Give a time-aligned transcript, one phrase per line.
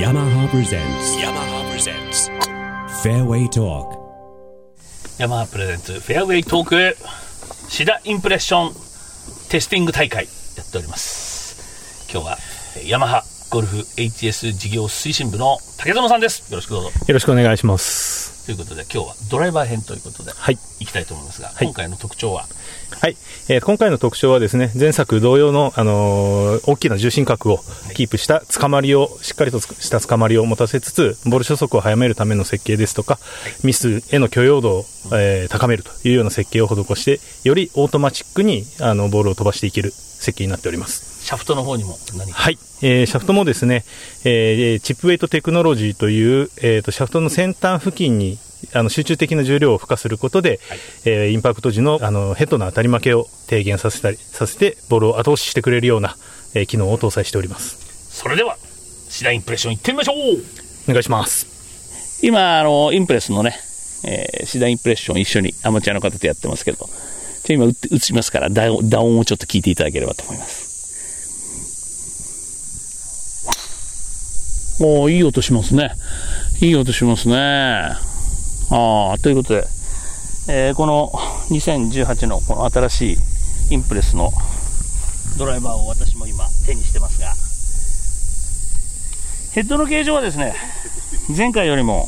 [0.00, 2.30] Yamaha presents Yamaha presents.
[3.02, 4.00] Fairway talk.
[5.18, 6.96] ヤマハ presents Fairway talk
[7.68, 8.72] 試打インプレッション
[9.50, 10.24] テスティング大会
[10.56, 12.08] やっております。
[12.10, 12.36] 今日は
[12.78, 16.50] えーヤマハゴルフ HS 事業推進部の竹園さんです。
[16.50, 16.88] よろしくどうぞ。
[16.88, 18.39] よろしくお願いします。
[18.50, 20.58] ということで今日はドライバー編ということではい。
[20.80, 22.46] いきたいと思いますが、い今回の特徴は？
[23.00, 23.16] はい。
[23.48, 27.60] えー今回の特徴はですね、前作同様の、あのー大きな重心角を
[27.94, 33.20] キープした捕まりを、しっかりとつした捕まりを持たせつつ、ボール初速を早めるための設計ですとか、
[33.62, 41.08] ミスへの許容度を、えー高めるというような設計を施して、よりオートマチックに、あの、ボールを飛ばしていける設計になっております。
[41.24, 41.98] シャフトの方にも
[42.32, 43.84] はい、えーシャフトもですね、
[44.24, 48.38] えーチップウェイトテクノロジーという、えーとシャフトの先端付近に
[48.72, 50.60] あの集中的な重量を付加することで、
[51.04, 56.16] えーインパクト時のあのヘッドの当たり負けを低減させたりさせてボールを後押ししてくれるような、
[56.54, 57.78] えー機能を搭載しております。
[58.10, 58.56] それでは
[59.08, 60.16] シダインプレッションいってみましょう。
[60.88, 61.46] お願いします。
[62.22, 63.56] 今あのインプレスのね、
[64.04, 66.94] えーシダインプレッション一緒にアマチュアの方とやってますけどじゃ
[67.50, 70.68] あ今打って打ちますから打音をちょっと聞いていただければと思います。
[74.82, 75.92] おーいい音しますね。
[76.62, 78.09] いい音しますね
[78.70, 79.64] あということで、
[80.48, 81.10] えーこの
[81.50, 83.12] 2018のこの新し
[83.70, 84.30] いインプレスの
[85.38, 87.34] ドライバーを私も今手にしてますが
[89.52, 90.54] ヘッドの形状はですね
[91.36, 92.06] 前回よりも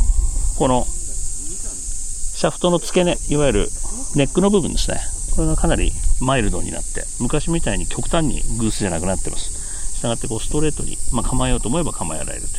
[0.58, 3.68] このシャフトの付け根いわゆる
[4.14, 5.00] ネックの部分ですね
[5.34, 9.96] これがかなりマイルドになって昔みたいに極端にグースじゃなくなってます。
[9.96, 12.50] したがってこうストレートに、まあ、構えようと思えば構えられるという。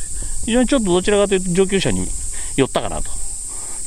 [0.46, 2.08] 非常にちょっとどちらかというと上級者に
[2.56, 3.10] 寄ったかなと。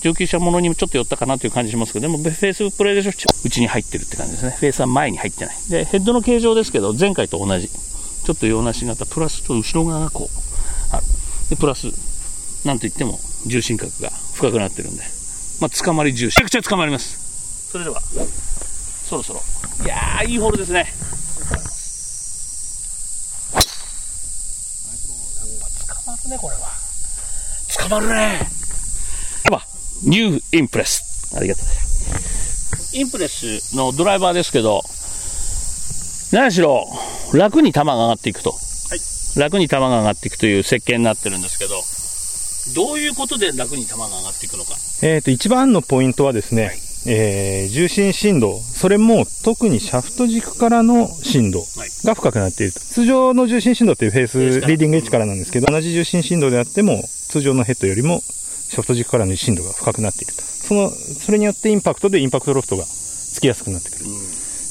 [0.01, 3.11] 上級者ものにもちょっと寄ったかなという感じしますけどでもフェースプレーでしょ
[3.43, 4.55] 内に入ってるって感じですね。
[4.59, 5.55] フェースは前に入ってない。
[5.69, 7.69] でヘッドの形状ですけど前回と同じ。
[7.69, 11.05] ちょっと洋梨型プラスと後ろ側がこうある。
[11.49, 11.87] でプラス
[12.65, 15.03] なんといっても重心角が深くなってるんで、
[15.61, 16.43] まあ、捕まり重心。
[16.43, 17.69] めちゃくちゃ捕まります。
[17.71, 19.41] それではそろそろ。
[19.85, 20.79] いやーいいホールですね。
[20.79, 20.87] やっ
[23.53, 23.61] ぱ
[25.95, 26.69] 捕まるねこれは。
[27.79, 28.56] 捕まるね
[30.03, 31.35] ニューインプレス。
[31.35, 31.87] ありがとうございま
[32.19, 34.81] すインプレスのドライバーですけど
[36.31, 36.87] 何しろ
[37.33, 38.55] 楽に球が上がっていくと。
[39.37, 41.75] 楽に球が上がっていくという設計になってるんですけど、
[42.87, 44.75] どういうことで楽に球が上がっていくのか。
[45.03, 46.71] えー、と一番のポイントはですね、
[47.05, 51.63] えー重心振動、それも特にシャフト軸からの振動
[52.03, 52.79] が深くなっていると。
[52.79, 58.21] 通常の重心振動っていうフェース、リーディングエッジからなんですけど、同じ重心振動であっても、通常のヘッドよりも
[58.69, 60.43] シャフト軸からの振動が深くなっていると。
[60.43, 64.05] その、それによってインパクトでインパクトロフトがつきやすくなってくる。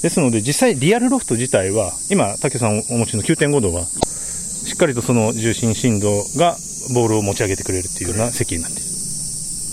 [0.03, 6.57] ですので、実際リアルロフト自体は、今、竹さんお持ちの9.5度は、しっかりとその重心振動が
[6.95, 8.91] ボールを持ち上げてくれるっていうような設計になっている。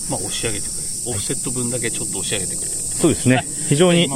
[0.09, 0.84] まあ、押し上げてくれる。
[1.05, 2.72] オフセット分だけちょっと押し上げてくれる。
[2.72, 3.45] そうですね。
[3.67, 4.07] 非常に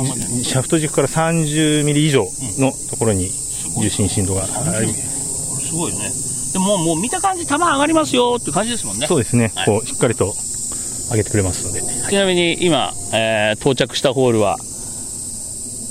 [0.43, 2.25] シャフト軸から30ミリ以上
[2.59, 3.29] のところに
[3.81, 6.09] 重心振動があり、すごいね。
[6.57, 9.05] でももう見た感じ球上がりますよっていう感じですもんね。
[9.05, 9.65] そうですねはい。
[9.67, 10.33] こう、しっかりと
[11.11, 11.81] 上げてくれますので。
[12.09, 14.57] ちなみに今、えー到着したホールは、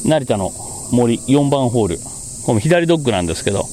[0.05, 0.51] 成田の
[0.91, 1.99] 森4番ホール。
[2.45, 3.65] この左ドッグなんですけど、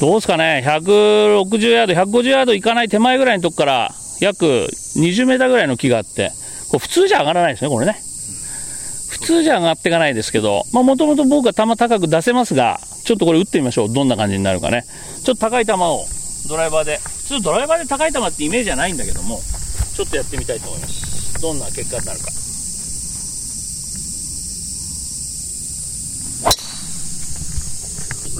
[0.00, 4.44] どうですかね、160ヤード、150ヤードいかない手前ぐらいのとこから、約
[4.96, 6.30] 20メーターぐらいの木があって、
[6.68, 8.00] これ普通じゃ上がらないですね、これね。
[9.10, 13.92] 普通じゃ上がっていかないですけど、まあもともと僕は球高く出せますが、ちょっとこれ打ってみましょう。
[13.92, 14.84] どんな感じになるかね。
[15.24, 16.06] ちょっと高い球を
[16.48, 19.40] ドライバーで、普通ドライバーで高い球ってイメージじゃないんだけども、
[19.94, 21.40] ちょっとやってみたいと思います。
[21.40, 22.26] どんな結果になるか。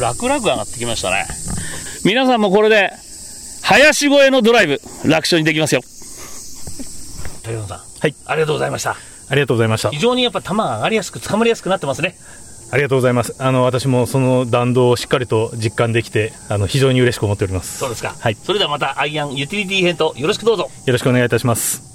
[0.00, 1.26] 楽々上がってきましたね。
[2.04, 2.90] 皆さんもこれで、
[3.62, 5.82] 林越えのドライブ、楽勝にできますよ。
[7.42, 7.78] 竹野さん。
[7.78, 8.14] はい。
[8.26, 8.96] ありがとうございました。
[9.28, 9.98] ありがとうございました非。
[9.98, 12.16] 常にやっぱ球が上がりやすく、捕まりやすくなってますね。
[12.72, 13.34] ありがとうございます。
[13.38, 17.78] あの、私もその弾道をしっかりと実感できて、あの、非常に嬉しく思っております。
[17.78, 18.14] そうですか。
[18.18, 18.36] はい。
[18.36, 20.70] それではまたアイアンユーティリティ編とよろしくどうぞ。
[20.86, 21.90] よろしくお願いいたします。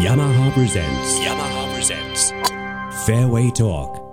[0.00, 2.32] yamaha presents yamaha presents
[3.06, 4.05] fairway talk